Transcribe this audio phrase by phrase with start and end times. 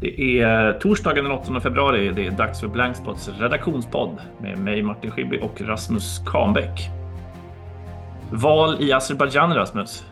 [0.00, 2.12] Det är torsdagen den 8 februari.
[2.16, 6.90] Det är dags för Blankspots redaktionspodd med mig Martin Schibbye och Rasmus Kahnbäck.
[8.30, 10.04] Val i Azerbajdzjan, Rasmus.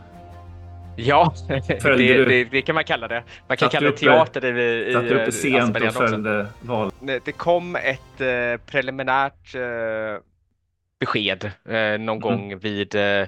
[0.97, 3.23] Ja, det, det, det, kan man kalla det.
[3.47, 6.91] Man kan kalla det teater i, i Satt du uppe sent och följde val?
[7.01, 10.23] Det kom ett eh, preliminärt eh,
[11.01, 12.21] besked eh, någon mm.
[12.21, 13.27] gång vid eh,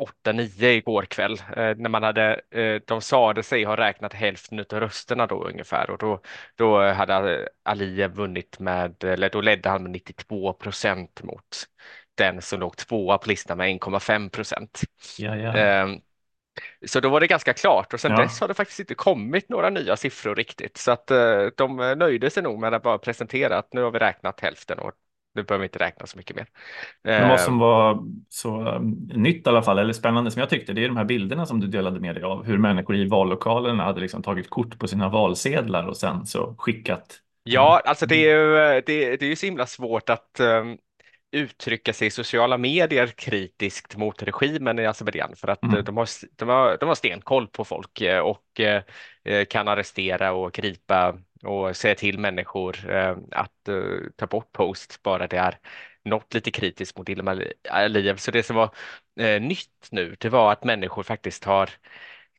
[0.00, 4.80] 8-9 igår kväll eh, när man hade, eh, de sade sig ha räknat hälften av
[4.80, 6.20] rösterna då ungefär och då,
[6.54, 11.66] då hade Aliyev vunnit med, eller då ledde han med 92 procent mot
[12.14, 14.80] den som låg tvåa på listan med 1,5 procent.
[15.18, 15.56] Ja, ja.
[15.56, 16.00] Ehm,
[16.86, 18.22] så då var det ganska klart och sen ja.
[18.22, 22.30] dess har det faktiskt inte kommit några nya siffror riktigt så att eh, de nöjde
[22.30, 24.92] sig nog med att bara presentera att nu har vi räknat hälften och
[25.34, 26.46] nu behöver inte räkna så mycket mer.
[27.02, 30.72] Men vad som var så um, nytt i alla fall, eller spännande som jag tyckte,
[30.72, 33.84] det är de här bilderna som du delade med dig av, hur människor i vallokalerna
[33.84, 37.18] hade liksom tagit kort på sina valsedlar och sen så skickat.
[37.42, 40.78] Ja, alltså det är ju, det, det är ju så himla svårt att um,
[41.32, 45.84] uttrycka sig i sociala medier kritiskt mot regimen i Azerbajdzjan för att mm.
[45.84, 50.52] de, har, de, har, de har stenkoll på folk eh, och eh, kan arrestera och
[50.52, 55.58] gripa och säga till människor eh, att eh, ta bort post bara det är
[56.04, 58.16] något lite kritiskt mot Ilham Aliyev.
[58.16, 58.74] Så det som var
[59.20, 61.70] eh, nytt nu, det var att människor faktiskt har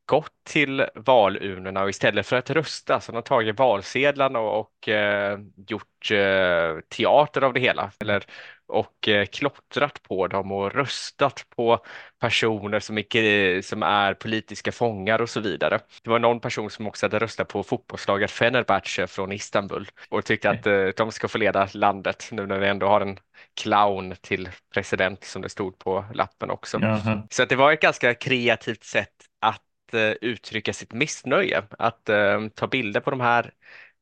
[0.06, 4.90] gått till valurnorna och istället för att rösta så har de tagit valsedlarna och, och
[4.90, 7.92] eh, gjort eh, teater av det hela.
[8.00, 8.26] Eller
[8.72, 11.86] och eh, klottrat på dem och röstat på
[12.20, 15.80] personer som är, som är politiska fångar och så vidare.
[16.04, 20.50] Det var någon person som också hade röstat på fotbollslaget Fenerbahce från Istanbul och tyckte
[20.50, 23.18] att eh, de ska få leda landet nu när vi ändå har en
[23.62, 26.80] clown till president som det stod på lappen också.
[26.82, 27.24] Jaha.
[27.30, 29.62] Så att det var ett ganska kreativt sätt att
[29.94, 32.10] eh, uttrycka sitt missnöje, att
[32.56, 33.54] ta bilder på de här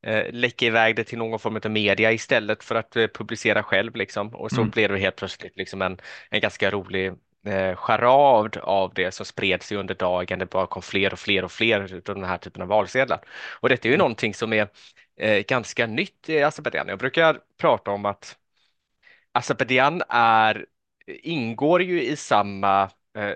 [0.02, 3.96] eh, läcka iväg det till någon form av media istället för att eh, publicera själv
[3.96, 4.34] liksom.
[4.34, 4.70] Och så mm.
[4.70, 6.00] blev det helt plötsligt liksom en,
[6.30, 7.12] en ganska rolig
[7.46, 10.38] eh, charad av det som spred sig under dagen.
[10.38, 13.20] Det bara kom fler och fler och fler av den här typen av valsedlar.
[13.60, 14.68] Och detta är ju någonting som är
[15.16, 16.88] eh, ganska nytt i Azerbajdzjan.
[16.88, 18.36] Jag brukar prata om att
[19.32, 20.66] Azerbajdzjan är,
[21.06, 23.34] ingår ju i samma eh,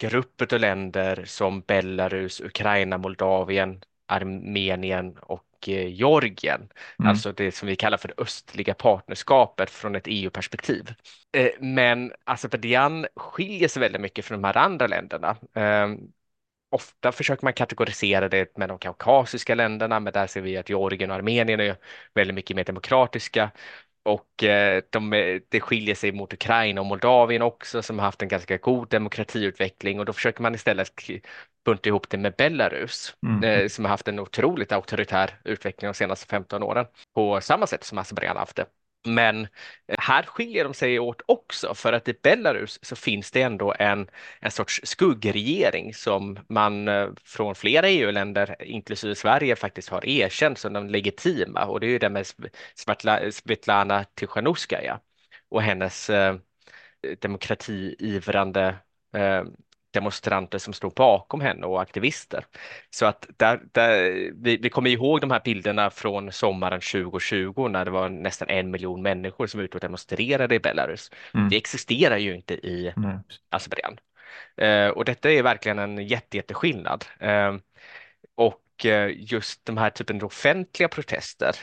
[0.00, 6.60] grupp av länder som Belarus, Ukraina, Moldavien, Armenien och och eh, Georgien,
[6.98, 7.10] mm.
[7.10, 10.94] alltså det som vi kallar för det östliga partnerskapet från ett EU-perspektiv.
[11.32, 15.36] Eh, men Azerbajdzjan skiljer sig väldigt mycket från de här andra länderna.
[15.54, 15.98] Ehm,
[16.70, 21.10] ofta försöker man kategorisera det med de kaukasiska länderna, men där ser vi att Georgien
[21.10, 21.76] och Armenien är
[22.14, 23.50] väldigt mycket mer demokratiska
[24.02, 25.10] och eh, de,
[25.48, 29.98] det skiljer sig mot Ukraina och Moldavien också som har haft en ganska god demokratiutveckling
[29.98, 30.92] och då försöker man istället
[31.64, 33.44] bunta ihop det med Belarus mm.
[33.44, 37.84] Eh, som har haft en otroligt auktoritär utveckling de senaste 15 åren på samma sätt
[37.84, 38.66] som Azerbajdzjan haft det.
[39.04, 39.44] Men
[39.86, 43.74] eh, här skiljer de sig åt också för att i Belarus så finns det ändå
[43.78, 50.58] en, en sorts skuggregering som man eh, från flera EU-länder, inklusive Sverige, faktiskt har erkänt
[50.58, 51.64] som de legitima.
[51.64, 52.26] Och det är ju det med
[53.32, 55.00] Svetlana Tichanovskaja
[55.48, 56.34] och hennes eh,
[57.02, 58.76] eh demokratiivrande
[59.14, 59.44] eh,
[59.90, 62.44] demonstranter som står bakom henne och aktivister.
[62.90, 67.84] Så att där, där, vi, vi kommer ihåg de här bilderna från sommaren 2020 när
[67.84, 71.10] det var nästan en miljon människor som var ute och demonstrerade i Belarus.
[71.34, 71.48] Mm.
[71.48, 73.18] Det existerar ju inte i mm.
[73.50, 73.98] Azerbajdzjan.
[74.56, 77.04] Eh, och detta är verkligen en jätte, jätteskillnad.
[77.18, 77.56] Eh,
[78.34, 81.56] och eh, just de här typen av offentliga protester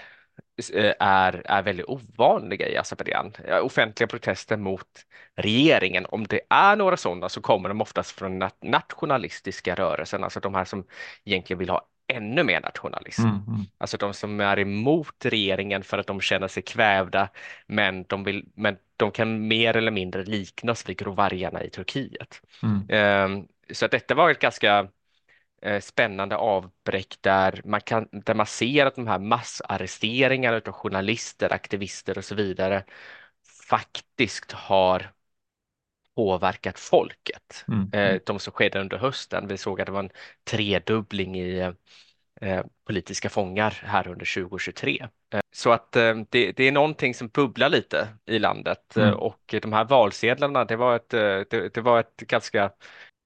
[1.00, 3.34] är, är väldigt ovanliga i Azerbajdzjan.
[3.62, 4.88] Offentliga protester mot
[5.36, 6.06] regeringen.
[6.10, 10.66] Om det är några sådana så kommer de oftast från nationalistiska rörelsen, alltså de här
[10.66, 10.86] som
[11.26, 13.22] egentligen vill ha ännu mer nationalism.
[13.22, 13.62] Mm, mm.
[13.78, 17.30] Alltså de som är emot regeringen för att de känner sig kvävda,
[17.68, 22.42] men de, vill, men de kan mer eller mindre liknas vid grovargarna i Turkiet.
[22.64, 23.32] Mm.
[23.32, 24.88] Um, så att detta var ett ganska Eh,
[25.82, 32.18] spännande avbräck där man, kan, där man ser att de här massarresteringarna av journalister, aktivister
[32.18, 32.84] och så vidare
[33.70, 35.12] faktiskt har
[36.16, 37.66] påverkat folket.
[37.68, 37.90] Mm.
[37.94, 38.20] Eh, mm.
[38.26, 39.48] De som skedde under hösten.
[39.48, 40.10] Vi såg att det var en
[40.44, 41.74] tredubbling i
[42.42, 45.08] eh, politiska fångar här under 2023.
[45.52, 49.14] Så att det, det, är någonting som bubblar lite i landet mm.
[49.14, 52.72] och de här valsedlarna, det var ett, det, det var ett ganska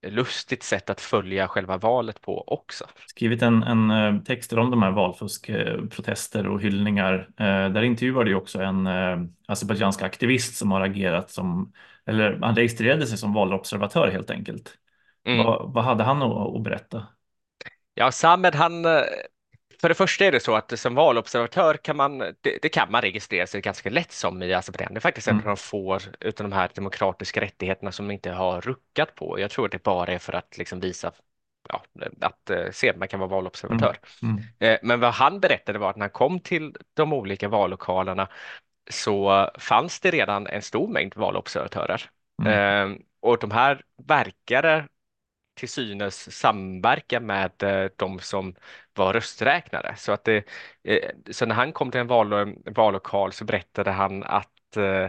[0.02, 2.86] lustigt sätt att följa själva valet på också.
[3.06, 7.30] Skrivit en, en eh, text om de här valfuskprotester och hyllningar.
[7.38, 9.18] Eh, där intervjuade ju också en eh,
[9.48, 11.74] azerbajdzjansk aktivist som har agerat som,
[12.06, 14.78] eller han registrerade sig som valobservatör helt enkelt.
[15.26, 15.46] Mm.
[15.46, 17.08] Vad, vad hade han att, att berätta?
[17.94, 18.86] Ja, Samed han
[19.82, 23.02] för det första är det så att som valobservatör kan man, det, det kan man
[23.02, 24.94] registrera sig ganska lätt som i Azerbajdzjan.
[24.94, 25.52] Det är faktiskt en av Mm.
[25.56, 29.40] de få utav de här demokratiska rättigheterna som inte har ruckat på.
[29.40, 31.12] Jag tror att det bara är för att liksom visa
[31.70, 31.84] ja,
[32.22, 33.98] att eh, se att man kan vara valobservatör.
[34.24, 34.38] Mm.
[34.38, 34.44] Mm.
[34.60, 38.28] Eh, Men vad han berättade var att när han kom till de olika vallokalerna
[38.90, 42.10] så fanns det redan en stor mängd valobservatörer.
[42.44, 42.94] Mm.
[42.94, 44.88] Eh, Och de här verkade
[45.54, 48.56] till synes samverka med eh, de som
[48.94, 49.96] var rösträknare.
[49.98, 50.46] Så, att det,
[50.84, 55.08] eh, så när han kom till en val, vallokal så berättade han att eh,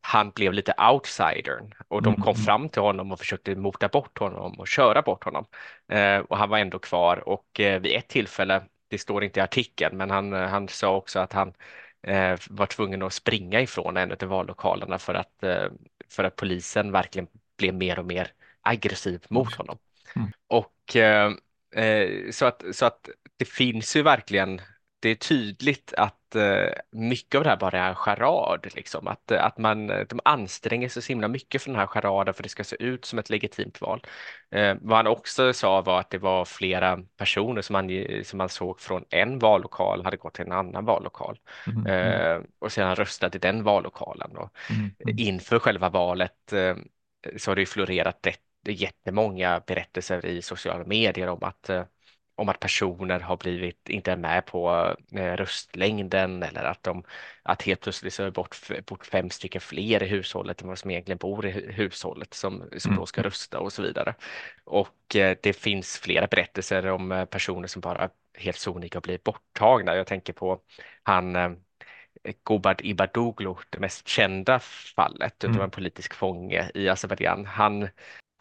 [0.00, 2.36] han blev lite outsidern och de kom Mm.
[2.36, 5.46] fram till honom och försökte mota bort honom och köra bort honom.
[5.88, 9.42] Eh, och han var ändå kvar och eh, vid ett tillfälle, det står inte i
[9.42, 11.52] artikeln, men han, eh, han sa också att han
[12.02, 15.66] eh, var tvungen att springa ifrån en av vallokalerna för att, eh,
[16.10, 17.28] för att polisen verkligen
[17.58, 18.32] blev mer och mer
[18.62, 19.78] aggressiv mot honom.
[20.16, 20.32] Mm.
[20.46, 21.32] Och eh,
[21.76, 24.60] eh, så att, så att det finns ju verkligen,
[25.00, 29.08] det är tydligt att eh, mycket av det här bara är en charad, liksom.
[29.08, 32.48] Att, att man, de anstränger sig så himla mycket för den här charaden för det
[32.48, 34.02] ska se ut som ett legitimt val.
[34.50, 37.88] Eh, vad han också sa var att det var flera personer som man,
[38.24, 41.86] som man såg från en vallokal hade gått till en annan vallokal Mm.
[41.86, 44.36] eh, och sedan röstat i den vallokalen.
[44.36, 44.90] Och Mm.
[45.04, 45.14] Mm.
[45.18, 46.76] inför själva valet eh,
[47.36, 51.84] så har det ju florerat rätt, jättemånga berättelser i sociala medier om att, eh,
[52.34, 54.70] om att personer har blivit, inte är med på
[55.12, 57.04] eh, röstlängden eller att de
[57.42, 58.56] att helt plötsligt så är det bort,
[58.86, 62.64] bort fem stycken fler i hushållet än vad som egentligen bor i hu- hushållet som,
[62.78, 63.00] som Mm.
[63.00, 64.14] då ska rösta och så vidare.
[64.64, 69.96] Och eh, det finns flera berättelser om personer som bara helt sonika blivit borttagna.
[69.96, 70.60] Jag tänker på
[71.02, 71.36] han
[72.44, 74.58] Gobard Ibadoglu, det mest kända
[74.96, 75.56] fallet Mm.
[75.56, 77.46] av en politisk fånge i Azerbajdzjan.
[77.46, 77.88] Han,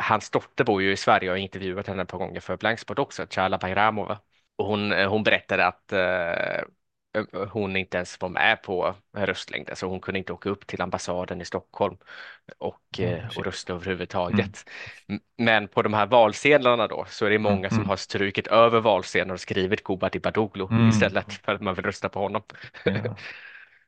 [0.02, 3.28] hans dotter bor ju i Sverige och har intervjuat henne par gånger för Blankspot också,
[3.30, 4.20] Charla Bayramova.
[4.58, 6.64] Och hon, hon berättade att eh,
[7.50, 11.42] hon inte ens var med på röstlängden, så hon kunde inte åka upp till ambassaden
[11.42, 11.98] i Stockholm
[12.58, 14.70] och, Mm, eh, och rösta överhuvudtaget.
[15.10, 17.90] M- Men på de här valsedlarna då så är det många som Mm.
[17.90, 20.82] har strukit över valsedlarna och skrivit Gobard Ibadoglu Mm.
[20.86, 22.42] istället för att man vill rösta på honom.
[22.90, 23.18] Ja,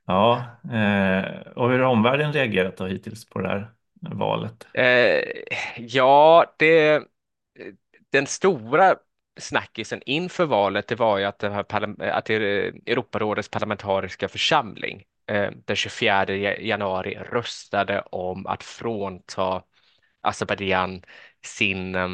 [0.07, 0.45] ja.
[0.73, 3.71] Eh, och hur har omvärlden reagerat då hittills på det här
[4.11, 4.67] valet?
[4.73, 5.23] Eh,
[5.77, 7.03] ja, det,
[8.11, 8.95] den stora
[9.39, 15.75] snackisen inför valet det var ju att, det att det- Europarådets parlamentariska församling eh, den
[15.75, 16.25] 24
[16.61, 19.63] januari röstade om att frånta
[20.21, 21.01] Azerbajdzjan
[21.45, 22.07] sin eh,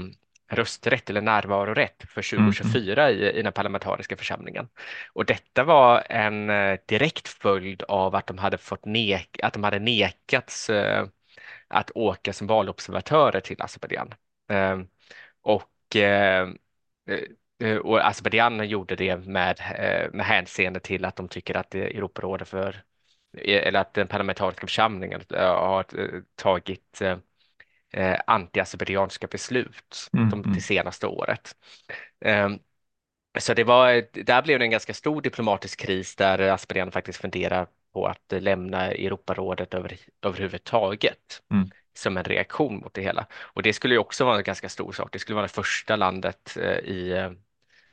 [0.51, 4.68] rösträtt eller närvarorätt för Mm, 2024 i, i den parlamentariska församlingen.
[5.13, 9.63] Och detta var en eh, direkt följd av att de hade fått nek att de
[9.63, 11.07] hade nekats eh,
[11.69, 14.13] att åka som valobservatörer till Azerbajdzjan.
[14.50, 14.80] Eh,
[15.42, 16.50] och, eh,
[17.63, 21.98] eh, och Azerbajdzjan gjorde det med, eh, med hänseende till att de tycker att det
[21.98, 22.83] Europarådet för
[23.38, 25.86] eller att den parlamentariska församlingen har
[26.36, 27.01] tagit
[27.92, 30.54] eh, anti-azerbajdzjanska beslut Mm, de, mm.
[30.54, 31.56] det senaste året.
[32.25, 32.50] Eh,
[33.39, 37.68] så det var, där blev det en ganska stor diplomatisk kris där Azerbajdzjan faktiskt funderar
[37.99, 41.69] på att lämna Europarådet över, överhuvudtaget Mm.
[41.93, 43.25] som en reaktion mot det hela.
[43.33, 45.09] Och det skulle ju också vara en ganska stor sak.
[45.11, 47.29] Det skulle vara det första landet eh, i,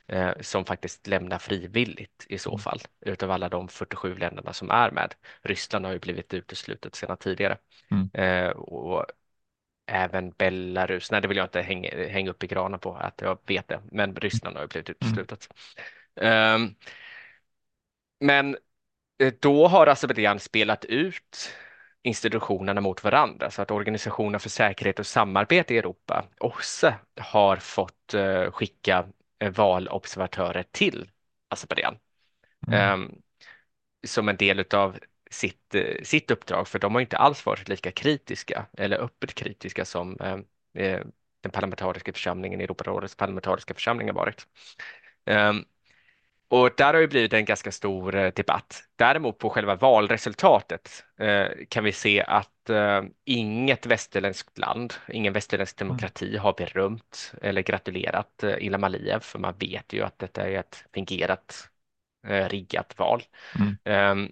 [0.07, 2.59] eh, som faktiskt lämnar frivilligt i så Mm.
[2.59, 5.15] fall, utav alla de 47 länderna som är med.
[5.41, 7.57] Ryssland har ju blivit uteslutet sedan tidigare.
[7.91, 8.09] Mm.
[8.13, 9.05] Eh, och
[9.85, 13.37] även Belarus, nej det vill jag inte hänga, hänga upp i granen på att jag
[13.45, 15.49] vet det, men Ryssland har ju blivit uteslutet.
[16.21, 16.75] Ehm,
[18.19, 18.59] men eh,
[19.39, 21.49] då har Azerbajdzjan spelat ut
[22.03, 28.13] institutionerna mot varandra så att Organisationen för säkerhet och samarbete i Europa, OSSE, har fått
[28.13, 29.07] eh, skicka
[29.39, 31.11] eh, valobservatörer till
[31.49, 31.97] Azerbajdzjan
[32.67, 32.79] Mm.
[32.79, 33.21] ehm,
[34.07, 34.99] som en del av
[35.31, 39.85] sitt, eh, sitt uppdrag, för de har inte alls varit lika kritiska eller öppet kritiska
[39.85, 40.37] som eh,
[40.85, 41.05] eh,
[41.41, 44.47] den parlamentariska församlingen, Europarådets parlamentariska församling har varit.
[46.49, 48.83] Och där har ju blivit en ganska stor eh, debatt.
[48.95, 55.77] Däremot på själva valresultatet eh, kan vi se att eh, inget västerländskt land, ingen västerländsk
[55.77, 60.59] demokrati har berömt eller gratulerat eh, Ilham Aliyev, för man vet ju att detta är
[60.59, 61.69] ett fingerat,
[62.27, 63.23] eh, riggat val.
[63.55, 63.77] Mm.
[63.83, 64.31] Ehm,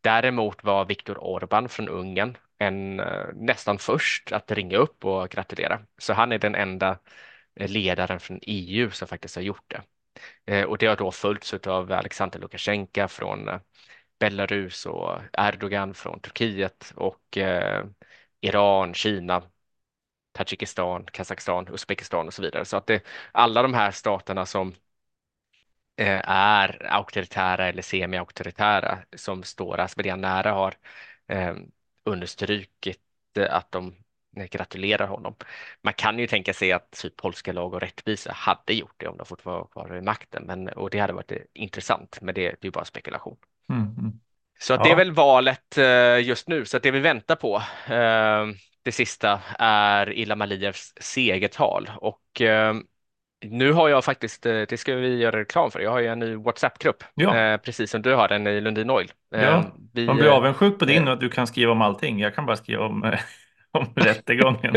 [0.00, 5.80] Däremot var Viktor Orbán från Ungern en, eh, nästan först att ringa upp och gratulera.
[5.98, 6.98] Så han är den enda
[7.54, 9.82] eh, ledaren från EU som faktiskt har gjort det.
[10.46, 13.60] Eh, och det har då följts av Alexander Lukasjenko från eh,
[14.18, 17.86] Belarus och Erdogan från Turkiet och eh,
[18.40, 19.42] Iran, Kina,
[20.32, 22.64] Tadzjikistan, Kazakstan, Uzbekistan och så vidare.
[22.64, 24.74] Så att det, alla de här staterna som
[25.96, 30.74] är auktoritära eller semi-auktoritära som står Aspedian nära har
[32.04, 33.00] understrukit
[33.50, 33.94] att de
[34.50, 35.34] gratulerar honom.
[35.82, 39.16] Man kan ju tänka sig att typ polska lag och rättvisa hade gjort det om
[39.16, 42.46] de fått vara kvar vid makten, men, och det hade varit intressant, men det, det
[42.46, 43.36] är ju bara spekulation.
[43.70, 44.12] Mm, mm.
[44.60, 47.56] Så att det är väl valet eh, just nu, så att det vi väntar på
[47.94, 48.46] eh,
[48.82, 52.74] det sista är Ilham Aliyevs segertal och eh,
[53.44, 56.34] nu har jag faktiskt, det ska vi göra reklam för, jag har ju en ny
[56.34, 57.58] WhatsApp-grupp, ja.
[57.64, 59.12] precis som du har den i Lundin Oil.
[59.30, 62.20] Ja, vi, man blir avundsjuk på din och att du kan skriva om allting.
[62.20, 63.16] Jag kan bara skriva om
[63.78, 64.74] om rättegången.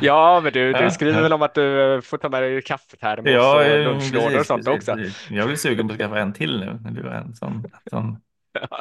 [0.00, 3.60] ja, men du, du skriver väl om att du får ta med dig kaffetermos ja,
[3.60, 4.96] och lunchlådor och sånt också.
[5.30, 8.18] Jag blir sugen på att skaffa en till nu när du har en sån, sån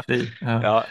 [0.07, 0.31] fri.
[0.41, 0.63] Ja.
[0.63, 0.84] ja.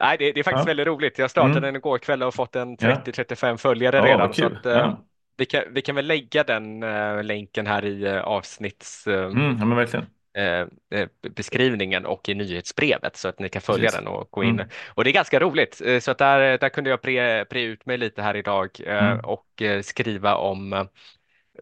[0.00, 1.18] Nej, det, det, är faktiskt väldigt roligt.
[1.18, 1.62] Jag startade mm.
[1.62, 4.32] den igår kväll och fått en 30-35 följare redan.
[4.34, 4.94] Så att, uh,
[5.36, 9.06] vi, kan, vi kan väl lägga den uh, länken här i uh, avsnitts...
[9.06, 10.06] mm, ja, men verkligen.
[10.36, 13.98] Eh, eh, beskrivningen och i nyhetsbrevet så att ni kan följa Precis.
[13.98, 14.50] den och gå in.
[14.50, 14.68] Mm.
[14.88, 17.86] Och det är ganska roligt eh, så att där, där kunde jag pre, pre ut
[17.86, 19.20] mig lite här idag mm.
[19.20, 20.88] och skriva om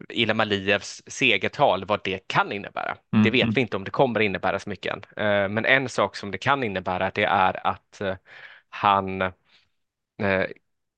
[0.08, 2.96] Ilham Aliyevs segertal, vad det kan innebära.
[3.12, 3.24] Mm.
[3.24, 3.54] Det vet mm.
[3.54, 5.54] vi inte om det kommer innebära så mycket än.
[5.54, 8.02] Men en sak som det kan innebära det är att
[8.68, 9.22] han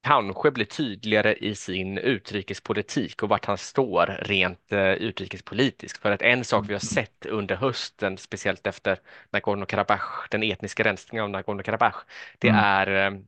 [0.06, 6.02] kanske blir tydligare i sin utrikespolitik och vart han står rent eh, utrikespolitiskt.
[6.02, 7.06] För att en sak vi har mm.
[7.06, 8.98] sett under hösten, speciellt efter
[9.32, 12.04] Nagorno-Karabach, den etniska rensningen av Nagorno-Karabach,
[12.38, 12.60] det mm.
[12.60, 13.18] är eh,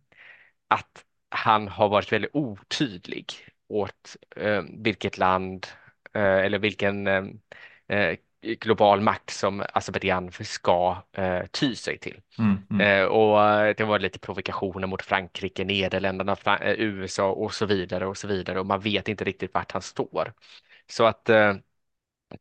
[0.69, 3.33] att han har varit väldigt otydlig
[3.69, 5.67] åt eh, vilket land
[6.15, 7.25] eh, eller vilken eh,
[7.89, 12.21] eh, global makt som Azerbajdzjan ska eh, ty sig till.
[12.39, 12.81] Mm, mm.
[12.81, 17.67] Eh, och eh, det var lite provokationer mot Frankrike, Nederländerna, Fra eh, USA och så
[17.67, 20.33] vidare och så vidare och man vet inte riktigt vart han står.
[20.91, 21.55] Så att eh,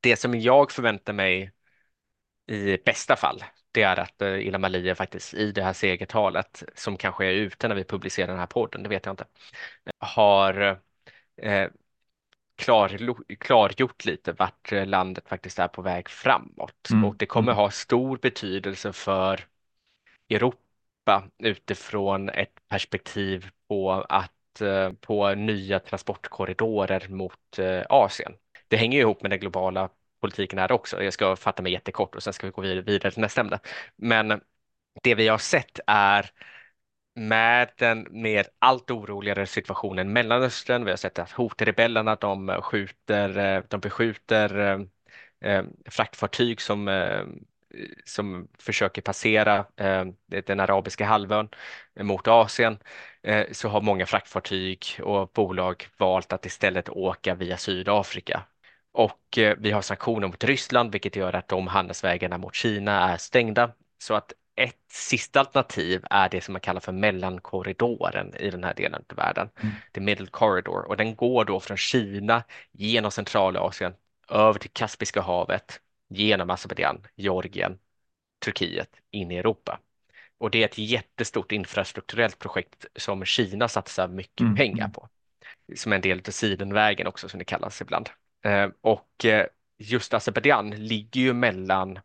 [0.01, 1.51] det som jag förväntar mig
[2.47, 6.97] i bästa fall, det är att eh, Ilham Aliyev faktiskt i det här segertalet, som
[6.97, 9.25] kanske är ute när vi publicerar den här podden, det vet jag inte,
[9.99, 10.79] har
[11.41, 11.69] eh,
[12.57, 12.97] klar,
[13.39, 17.05] klargjort lite vart landet faktiskt är på väg framåt mm.
[17.05, 17.61] och det kommer mm.
[17.61, 19.45] ha stor betydelse för
[20.29, 28.33] Europa utifrån ett perspektiv på att eh, på nya transportkorridorer mot eh, Asien.
[28.67, 29.89] Det hänger ihop med den globala
[30.21, 31.03] politiken här också.
[31.03, 33.59] Jag ska fatta mig jättekort och sen ska vi gå vidare till nästa ämne.
[33.95, 34.41] Men
[35.03, 36.31] det vi har sett är
[37.17, 40.85] med den mer allt oroligare situationen i Mellanöstern.
[40.85, 44.79] Vi har sett att hotrebellerna de skjuter, eh, de beskjuter eh,
[45.51, 47.23] eh, fraktfartyg som, eh,
[48.05, 51.49] som försöker passera eh, den arabiska halvön
[51.99, 52.77] mot Asien.
[53.23, 58.43] Eh, så har många fraktfartyg och bolag valt att istället åka via Sydafrika.
[58.91, 63.17] Och eh, vi har sanktioner mot Ryssland, vilket gör att de handelsvägarna mot Kina är
[63.17, 63.73] stängda.
[63.97, 68.73] Så att ett sista alternativ är det som man kallar för mellankorridoren i den här
[68.73, 69.75] delen av världen, mm.
[69.93, 73.93] the middle corridor och den går då från Kina genom Centralasien
[74.29, 77.79] över till Kaspiska havet, genom Azerbajdzjan, Georgien,
[78.45, 79.79] Turkiet in i Europa.
[80.37, 84.55] Och det är ett jättestort infrastrukturellt projekt som Kina satsar mycket mm.
[84.55, 84.91] pengar mm.
[84.91, 85.09] på.
[85.75, 88.09] Som en del av Sidenvägen också som det kallas ibland.
[88.45, 89.45] Eh, och eh,
[89.77, 91.99] just Azerbajdzjan ligger ju mellan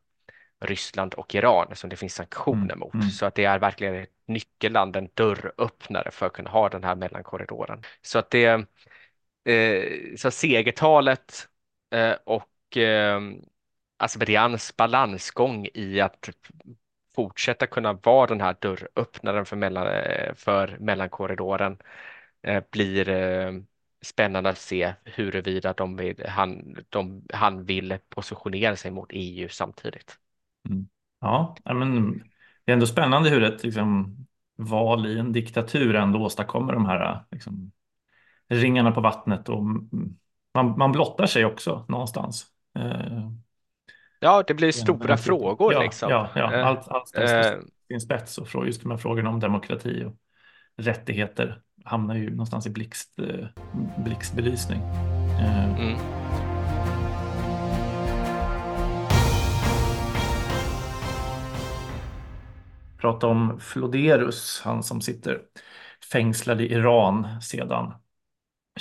[0.62, 2.78] Ryssland och Iran som det finns sanktioner mm.
[2.78, 2.94] mot.
[2.94, 3.08] Mm.
[3.10, 6.94] Så att det är verkligen ett nyckelland, en dörröppnare för att kunna ha den här
[6.94, 7.82] mellankorridoren.
[8.02, 8.66] Så att det
[9.44, 11.48] eh, så segertalet
[11.94, 13.20] eh, och eh,
[13.96, 16.30] Azerbajdzjans balansgång i att
[17.14, 21.78] fortsätta kunna vara den här dörröppnaren för, mellan, eh, för mellankorridoren
[22.42, 23.52] eh, blir eh,
[24.02, 30.18] spännande att se huruvida de vill, han, de, han vill positionera sig mot EU samtidigt.
[30.68, 30.86] Mm.
[31.20, 32.18] Ja, men
[32.64, 34.16] det är ändå spännande hur ett liksom,
[34.56, 37.72] val i en diktatur ändå åstadkommer de här liksom,
[38.48, 39.62] ringarna på vattnet och
[40.54, 42.46] man, man blottar sig också någonstans.
[42.78, 43.30] Eh,
[44.20, 46.10] ja, det blir stora frågor ja, liksom.
[46.10, 46.54] Ja, ja.
[46.54, 50.16] Eh, allt, allt ställs äh, sin spets och just de här frågorna om demokrati och
[50.76, 53.18] rättigheter hamnar ju någonstans i blixt,
[54.04, 54.80] blixtbelysning.
[55.38, 56.51] Mm.
[63.02, 65.40] Prata om Floderus, han som sitter
[66.12, 67.94] fängslad i Iran sedan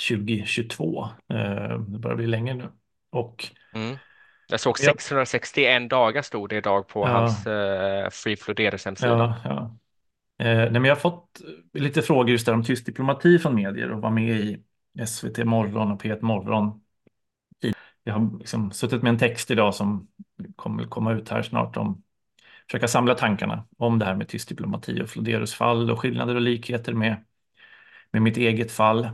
[0.08, 1.04] 2022.
[1.28, 2.68] Eh, det börjar bli länge nu.
[3.10, 3.96] Och mm.
[4.48, 7.08] Jag såg 661 dagar stod det idag på ja.
[7.08, 9.12] hans uh, Free Floderus hemsida.
[9.18, 9.76] Ja, ja.
[10.46, 11.40] Eh, nej, men jag har fått
[11.72, 14.62] lite frågor just där om tyst diplomati från medier och var med i
[15.06, 16.80] SVT Morgon och P1 Morgon.
[18.04, 20.08] Jag har liksom suttit med en text idag som
[20.56, 22.02] kommer komma ut här snart om
[22.70, 26.40] försöka samla tankarna om det här med tyst diplomati och Floderus fall och skillnader och
[26.40, 27.24] likheter med,
[28.12, 29.08] med mitt eget fall.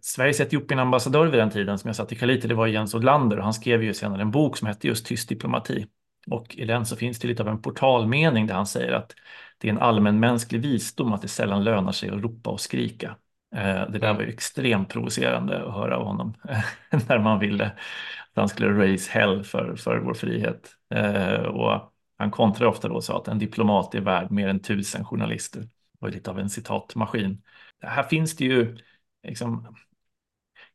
[0.00, 3.44] Sveriges Etiopien-ambassadör vid den tiden som jag satt i Kalite, det var Jens Odlander och
[3.44, 5.86] han skrev ju senare en bok som hette just Tyst diplomati.
[6.30, 9.14] Och i den så finns det lite av en portalmening där han säger att
[9.58, 13.16] det är en allmänmänsklig visdom att det sällan lönar sig att ropa och skrika.
[13.54, 14.16] Eh, det där mm.
[14.16, 16.34] var ju extremt provocerande att höra av honom
[17.08, 20.70] när man ville att han skulle raise hell för, för vår frihet.
[20.94, 24.60] Eh, och han kontrade ofta då och sa att en diplomat är värd mer än
[24.60, 25.60] tusen journalister.
[25.60, 25.68] Det
[25.98, 27.42] var lite av en citatmaskin.
[27.82, 28.78] Här finns det ju
[29.22, 29.76] liksom,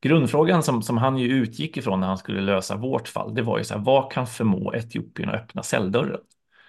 [0.02, 3.58] grundfrågan som, som han ju utgick ifrån när han skulle lösa vårt fall, det var
[3.58, 6.22] ju så här, vad kan förmå Etiopien att öppna celldörren?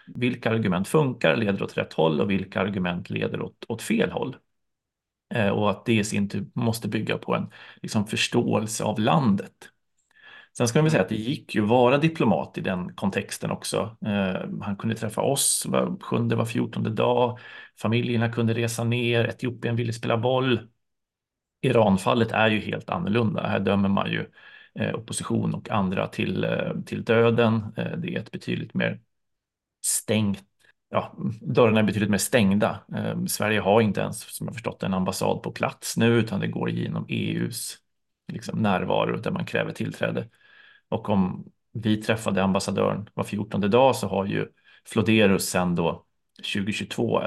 [0.06, 4.36] Vilka argument funkar, leder åt rätt håll och vilka argument leder åt, åt fel håll?
[5.34, 7.50] Eh, och att det i sin tur måste bygga på en
[7.82, 9.71] liksom, förståelse av landet.
[10.58, 13.96] Sen ska man väl säga att det gick ju vara diplomat i den kontexten också.
[14.06, 17.38] Eh, han kunde träffa oss var sjunde, var fjortonde dag.
[17.80, 19.24] Familjerna kunde resa ner.
[19.24, 20.68] Etiopien ville spela boll.
[21.60, 23.46] Iranfallet är ju helt annorlunda.
[23.46, 24.26] Här dömer man ju
[24.74, 27.54] eh, opposition och andra till, eh, till döden.
[27.76, 29.00] Eh, det är ett betydligt mer
[29.86, 30.44] stängt
[30.94, 32.80] Ja, dörrarna är betydligt mer stängda.
[32.96, 36.46] Eh, Sverige har inte ens, som jag förstått en ambassad på plats nu, utan det
[36.48, 37.78] går genom EUs
[38.28, 40.28] liksom, närvaro där man kräver tillträde.
[40.88, 44.48] Och om vi träffade ambassadören var fjortonde dag så har ju
[44.84, 46.04] Floderus sen då
[46.54, 47.22] 2022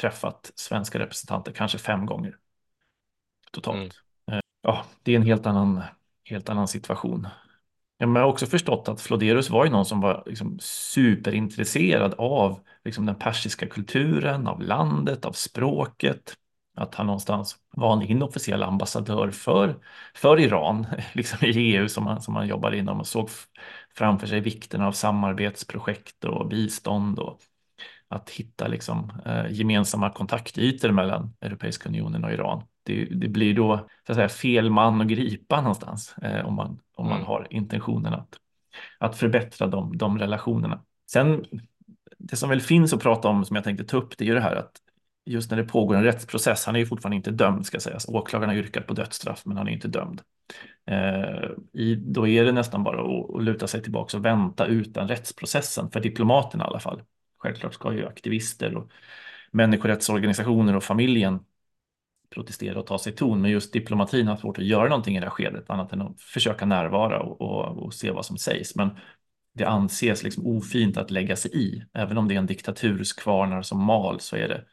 [0.00, 2.36] träffat svenska representanter kanske fem gånger
[3.54, 3.76] totalt.
[4.26, 4.38] Mm.
[4.38, 5.82] Eh, ja, det är en helt annan,
[6.24, 7.28] helt annan situation.
[7.98, 13.06] Jag har också förstått att Floderus var ju någon som var liksom superintresserad av liksom
[13.06, 16.34] den persiska kulturen, av landet, av språket.
[16.76, 19.76] Att han någonstans var en inofficiell ambassadör för,
[20.14, 23.30] för Iran, liksom i EU som han, som han jobbade inom och såg
[23.96, 27.38] framför sig vikten av samarbetsprojekt och bistånd och
[28.08, 33.88] att hitta liksom, eh, gemensamma kontaktytor mellan Europeiska unionen och Iran det, det, blir då
[34.06, 37.26] så att säga, fel man att gripa någonstans eh, om man, om man mm.
[37.26, 38.36] har intentionen att,
[38.98, 40.80] att förbättra de, de relationerna.
[41.10, 41.44] Sen
[42.18, 44.34] det som väl finns att prata om som jag tänkte ta upp det är ju
[44.34, 44.72] det här att
[45.26, 48.50] just när det pågår en rättsprocess, han är ju fortfarande inte dömd ska sägas, åklagaren
[48.50, 50.20] har yrkat på dödsstraff men han är inte dömd.
[50.86, 55.08] Eh, i, då är det nästan bara att, att luta sig tillbaka och vänta utan
[55.08, 57.02] rättsprocessen, för diplomaterna i alla fall.
[57.38, 58.90] Självklart ska ju aktivister och
[59.50, 61.40] människorättsorganisationer och familjen
[62.30, 63.40] protestera och ta sig ton.
[63.40, 66.20] Men just diplomatin har svårt att göra någonting i det här skedet annat än att
[66.20, 68.76] försöka närvara och, och, och se vad som sägs.
[68.76, 68.90] Men
[69.52, 71.84] det anses liksom ofint att lägga sig i.
[71.92, 74.64] Även om det är en diktaturskvarnar som mal så är det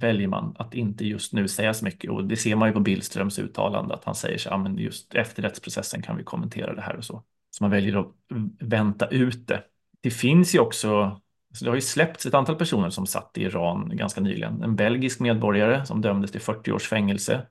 [0.00, 2.80] väljer man att inte just nu säga så mycket och det ser man ju på
[2.80, 6.82] Billströms uttalande att han säger så ja, men just efter rättsprocessen kan vi kommentera det
[6.82, 7.22] här och så.
[7.50, 8.12] Så man väljer att
[8.60, 9.62] vänta ut det.
[10.00, 11.20] Det finns ju också
[11.56, 14.62] så det har ju släppts ett antal personer som satt i Iran ganska nyligen.
[14.62, 17.46] En belgisk medborgare som dömdes till 40 års fängelse.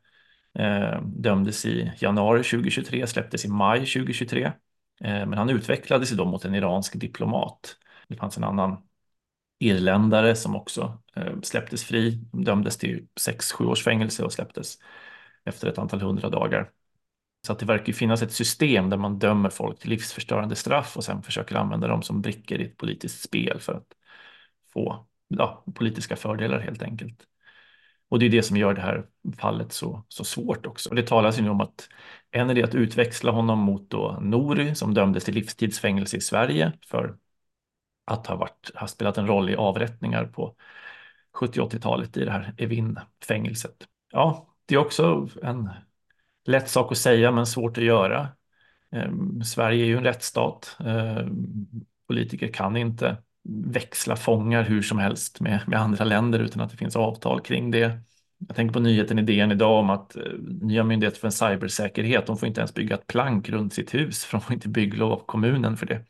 [0.59, 4.43] Eh, dömdes i januari 2023, släpptes i maj 2023.
[4.43, 4.51] Eh,
[5.01, 7.77] men han utvecklades ju då mot en iransk diplomat.
[8.07, 8.77] Det fanns en annan
[9.59, 12.11] irländare som också eh, släpptes fri.
[12.31, 14.77] Dömdes till 6-7 års fängelse och släpptes
[15.45, 16.71] efter ett antal hundra dagar.
[17.45, 21.03] Så att det verkar finnas ett system där man dömer folk till livsförstörande straff och
[21.03, 23.87] sen försöker använda dem som brickor i ett politiskt spel för att
[24.73, 27.27] få ja, politiska fördelar helt enkelt.
[28.09, 29.05] Och det är det som gör det här
[29.37, 30.89] fallet så, så svårt också.
[30.89, 31.89] Och det talas ju nu om att
[32.31, 37.17] en idé att utväxla honom mot då Nori som dömdes till livstidsfängelse i Sverige för
[38.05, 40.55] att ha, varit, ha spelat en roll i avrättningar på
[41.33, 43.75] 70-80-talet i det här Evin-fängelset.
[44.11, 45.69] Ja, det är också en
[46.45, 48.27] lätt sak att säga men svårt att göra.
[48.91, 50.77] Ehm, Sverige är ju en rättsstat.
[50.79, 51.67] Ehm,
[52.07, 53.17] politiker kan inte
[53.49, 57.71] växla fångar hur som helst med, med andra länder utan att det finns avtal kring
[57.71, 57.99] det.
[58.47, 60.23] Jag tänker på nyheten i DN idag om att eh,
[60.61, 64.25] nya myndigheter för en cybersäkerhet, de får inte ens bygga ett plank runt sitt hus
[64.25, 66.05] för de får inte bygglov av kommunen för det.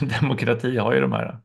[0.20, 1.40] Demokrati har ju de här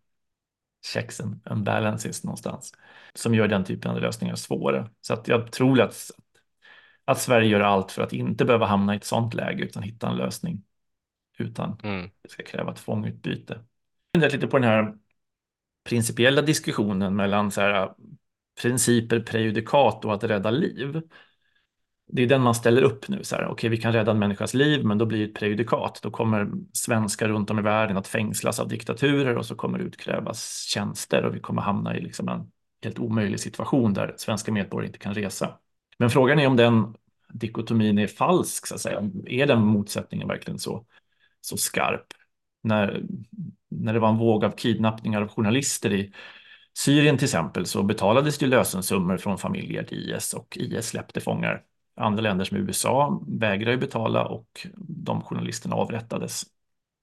[0.94, 2.74] checks and balances någonstans
[3.14, 4.90] som gör den typen av lösningar svåra.
[5.02, 6.12] Så att jag tror att
[7.06, 10.10] att Sverige gör allt för att inte behöva hamna i ett sådant läge utan hitta
[10.10, 10.64] en lösning
[11.38, 12.10] utan mm.
[12.22, 13.60] det ska kräva ett fångutbyte.
[14.12, 14.98] Jag har lite på den här
[15.84, 17.94] principiella diskussionen mellan så här,
[18.62, 21.02] principer, prejudikat och att rädda liv.
[22.08, 23.24] Det är den man ställer upp nu.
[23.24, 26.00] Så här, okej, vi kan rädda en människas liv, men då blir det ett prejudikat.
[26.04, 29.84] Då kommer svenskar runt om i världen att fängslas av diktaturer och så kommer det
[29.84, 32.52] utkrävas tjänster och vi kommer hamna i liksom en
[32.84, 35.58] helt omöjlig situation där svenska medborgare inte kan resa.
[35.98, 36.96] Men frågan är om den
[37.34, 39.10] dikotomin är falsk, så att säga.
[39.26, 40.86] Är den motsättningen verkligen så,
[41.42, 42.06] så skarp.
[42.64, 43.04] När,
[43.70, 46.14] när det var en våg av kidnappningar av journalister i
[46.78, 51.64] Syrien till exempel så betalades det lösensummor från familjer till IS och IS släppte fångar.
[51.96, 56.44] Andra länder som USA vägrade betala och de journalisterna avrättades.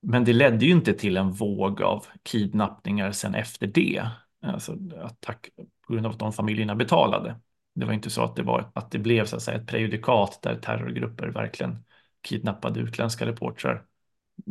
[0.02, 4.06] Men det ledde ju inte till en våg av kidnappningar sen efter det.
[4.42, 5.48] Alltså attack
[5.86, 7.40] på grund av att de familjerna betalade.
[7.74, 10.38] Det var inte så att det, var, att det blev så att säga, ett prejudikat
[10.42, 11.84] där terrorgrupper verkligen
[12.22, 13.84] kidnappade utländska reportrar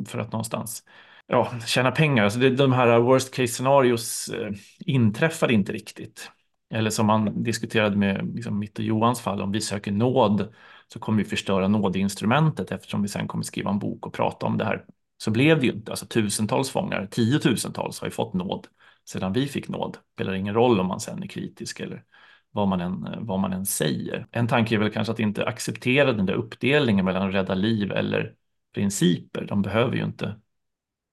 [0.07, 0.83] för att någonstans
[1.27, 2.23] ja, tjäna pengar.
[2.23, 6.31] Alltså det, de här worst case scenarios eh, inträffade inte riktigt.
[6.71, 10.53] Eller som man diskuterade med liksom, mitt och Johans fall, om vi söker nåd
[10.87, 14.57] så kommer vi förstöra nådinstrumentet eftersom vi sen kommer skriva en bok och prata om
[14.57, 14.85] det här.
[15.17, 15.91] Så blev det ju inte.
[15.91, 18.67] Alltså tusentals fångar, tiotusentals har ju fått nåd
[19.09, 19.93] sedan vi fick nåd.
[19.93, 22.03] Det spelar ingen roll om man sen är kritisk eller
[22.51, 24.27] vad man, än, vad man än säger.
[24.31, 27.91] En tanke är väl kanske att inte acceptera den där uppdelningen mellan att rädda liv
[27.91, 28.33] eller
[28.73, 29.45] principer.
[29.45, 30.35] De behöver ju inte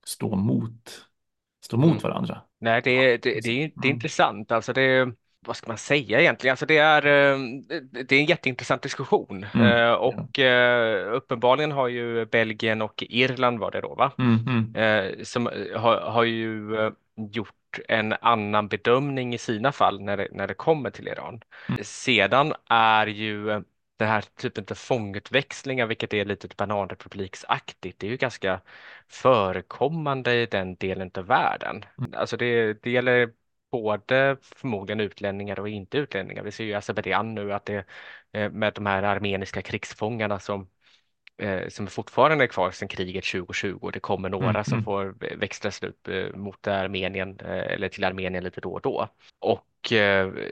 [0.05, 1.05] stå mot,
[1.65, 2.01] stå mot mm.
[2.01, 2.41] varandra.
[2.59, 3.95] Nej, det är, det, det är, det är mm.
[3.95, 4.51] intressant.
[4.51, 5.13] Alltså det,
[5.45, 6.51] vad ska man säga egentligen?
[6.51, 7.39] Alltså det, är, eh,
[7.91, 9.67] det är en jätteintressant diskussion mm.
[9.67, 10.39] Eh, och.
[10.39, 14.11] Eh, uppenbarligen har ju Belgien och Irland var det då, va?
[14.17, 15.25] Mm, mm.
[15.25, 16.71] Som har, har ju
[17.15, 21.41] gjort en annan bedömning i sina fall när det, när det kommer till Iran.
[21.69, 21.79] Mm.
[21.83, 23.63] Sedan är ju
[23.97, 28.61] den här typen av fångutväxlingar, vilket är lite bananrepubliksaktigt, det är ju ganska
[29.07, 31.85] förekommande i den delen av världen.
[31.97, 32.13] Mm.
[32.17, 33.31] Alltså det, det gäller
[33.71, 36.43] både förmodligen utlänningar och inte utlänningar.
[36.43, 37.85] Vi ser ju i Azerbajdzjan nu att det
[38.31, 40.69] eh, med de här armeniska krigsfångarna som
[41.37, 43.89] eh, som fortfarande är kvar sedan kriget 2020.
[43.93, 44.83] Det kommer några mm, som mm.
[44.83, 49.07] får växlas upp eh, mot Armenien eller till Armenien lite då och då.
[49.39, 49.65] Och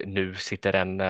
[0.06, 1.02] nu sitter en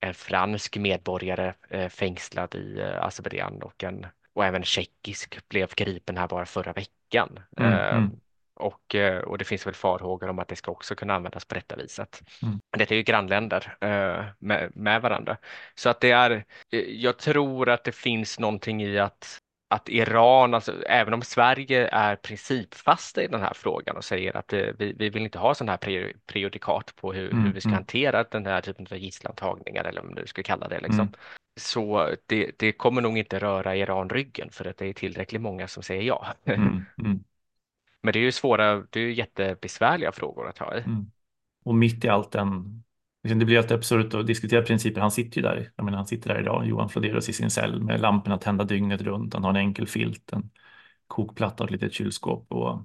[0.00, 1.54] en fransk medborgare
[1.90, 7.40] fängslad i Azerbajdzjan och en och även tjeckisk blev gripen här bara förra veckan.
[7.56, 8.20] Mm, mm.
[8.58, 11.54] Och, eh, och det finns väl farhågor om att det ska också kunna användas på
[11.54, 12.22] detta viset.
[12.42, 12.60] Mm.
[12.78, 15.36] Det är ju grannländer eh, med, med varandra.
[15.74, 16.30] Så att det är,
[16.70, 19.40] eh, jag tror att det finns någonting i att
[19.70, 24.52] att Iran, alltså, även om Sverige är principfasta i den här frågan och säger att
[24.52, 27.76] vi, vi vill inte ha sådana här prejudikat på hur, mm, hur vi ska mm.
[27.76, 30.80] hantera den här typen av gisslantagningar eller vad du ska kalla det.
[30.80, 31.00] Liksom.
[31.00, 31.12] Mm.
[31.58, 35.68] Så det, det, kommer nog inte röra Iran ryggen för att det är tillräckligt många
[35.68, 36.26] som säger ja.
[36.44, 37.24] Mm, mm.
[38.02, 40.80] Men det är ju svåra, det är ju jättebesvärliga frågor att ha i.
[40.80, 41.10] Mm.
[41.64, 42.84] Och mitt i allt den,
[43.22, 45.00] liksom, det blir alltid absurt att diskutera principer.
[45.00, 47.82] Han sitter ju där, jag menar han sitter där idag, Johan Floderus i sin cell
[47.82, 49.34] med lamporna tända dygnet runt.
[49.34, 50.50] Han har en enkel filt, en
[51.06, 52.82] kokplatta och ett litet kylskåp och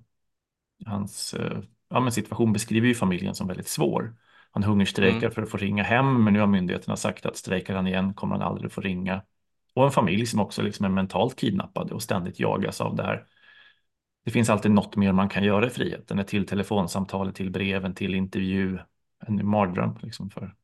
[0.86, 4.15] hans eh, ja, men situation beskriver ju familjen som väldigt svår.
[4.52, 5.32] Han hungerstrejkar mm.
[5.32, 8.36] för att få ringa hem, men nu har myndigheterna sagt att strejkar han igen kommer
[8.36, 9.21] han aldrig få ringa.
[9.73, 13.26] Och en familj som också liksom är mentalt kidnappade och ständigt jagas av det här
[14.23, 16.25] det finns alltid något mer man kan göra i friheten.
[16.25, 18.79] Till telefonsamtalet, till breven, till intervju.
[19.27, 20.55] En mardröm liksom för,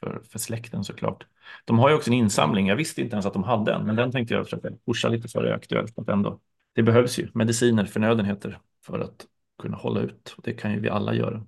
[0.00, 1.26] för, för släkten såklart.
[1.64, 2.66] De har ju också en insamling.
[2.66, 5.28] Jag visste inte ens att de hade en, men den tänkte jag försöka pusha lite
[5.28, 5.98] för det är aktuellt.
[5.98, 6.40] Att ändå,
[6.74, 9.26] det behövs ju mediciner, förnödenheter för att
[9.58, 10.34] kunna hålla ut.
[10.36, 11.46] Och det kan ju vi alla göra.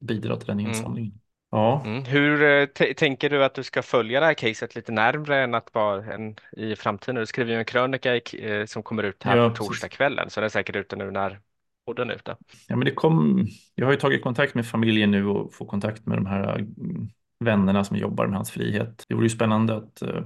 [0.00, 0.70] Bidra till den mm.
[0.70, 1.10] insamlingen.
[1.10, 1.20] Mm.
[1.52, 1.82] Ja.
[1.84, 2.04] Mm.
[2.04, 5.74] Hur eh, tänker du att du ska följa det här caset lite närmre än att
[5.74, 7.14] vara en, i framtiden?
[7.14, 10.40] Du skriver ju en krönika i, eh, som kommer ut här ja, på torsdagskvällen så
[10.40, 11.40] den är säkert ute nu när
[11.86, 12.36] podden är ute.
[12.68, 16.06] Ja, men det kom, jag har ju tagit kontakt med familjen nu och får kontakt
[16.06, 19.04] med de här mm, vännerna som jobbar med hans frihet.
[19.08, 20.22] Det vore ju spännande att uh,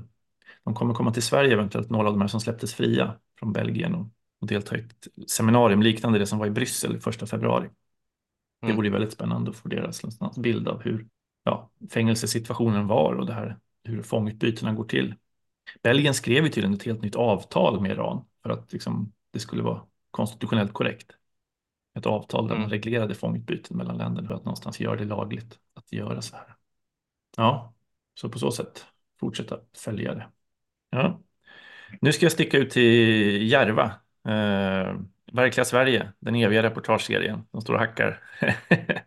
[0.64, 3.94] de kommer komma till Sverige eventuellt, några av de här som släpptes fria från Belgien
[3.94, 4.06] och,
[4.40, 7.68] och delta i ett seminarium liknande det som var i Bryssel första februari.
[8.60, 8.76] Det mm.
[8.76, 10.02] vore väldigt spännande att få deras
[10.36, 11.06] bild av hur
[11.46, 15.14] ja, fängelsesituationen var och det här, hur fångutbytena går till.
[15.82, 19.62] Belgien skrev ju till ett helt nytt avtal med Iran för att liksom, det skulle
[19.62, 21.10] vara konstitutionellt korrekt.
[21.98, 22.70] Ett avtal där man mm.
[22.70, 26.56] reglerade fångutbyten mellan länderna för att någonstans göra det lagligt att göra så här.
[27.36, 27.74] Ja,
[28.14, 28.86] så på så sätt
[29.20, 30.26] fortsätta följa det.
[30.90, 31.20] Ja.
[32.00, 33.84] Nu ska jag sticka ut till Järva.
[34.28, 35.00] Eh,
[35.32, 38.22] Verkliga Sverige, den eviga reportageserien som står och hackar.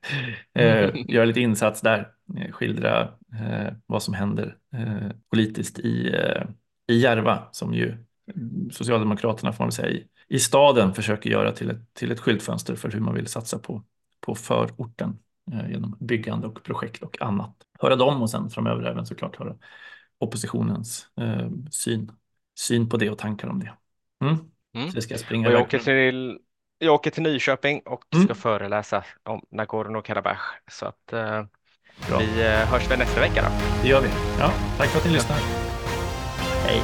[0.53, 2.11] Eh, gör lite insats där,
[2.51, 3.01] skildra
[3.39, 4.57] eh, vad som händer
[5.29, 6.15] politiskt i,
[6.87, 7.97] i Järva som ju
[8.71, 12.91] Socialdemokraterna får man säga i, i staden försöker göra till ett, till ett skyltfönster för
[12.91, 13.83] hur man vill satsa på,
[14.19, 15.17] på förorten
[15.69, 17.55] genom byggande och projekt och annat.
[17.79, 19.55] Höra dem och sen framöver även såklart höra
[20.19, 22.11] oppositionens eh, syn,
[22.59, 23.73] syn på det och tankar om det.
[24.23, 24.37] Mm.
[24.75, 24.91] Mm.
[24.91, 26.39] Så ska jag springa och jag, åker till,
[26.77, 28.25] jag åker till Nyköping och mm.
[28.25, 30.61] ska föreläsa om Nagorno-Karabach.
[30.71, 31.45] Så att eh,
[32.19, 33.49] vi eh, hörs väl nästa vecka då.
[33.81, 34.07] Det gör vi.
[34.39, 35.37] Ja, tack för att ni lyssnar.
[36.65, 36.81] Hej.